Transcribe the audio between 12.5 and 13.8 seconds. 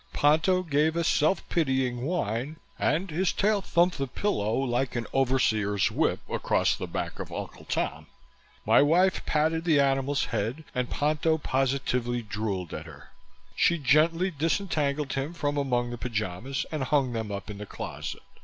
at her. She